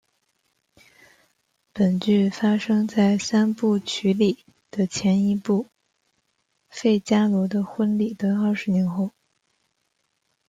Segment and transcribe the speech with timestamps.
[1.73, 4.43] 本剧发生在三部曲里
[4.89, 5.69] 前一部剧
[6.69, 9.11] 费加罗的婚礼的二十年后。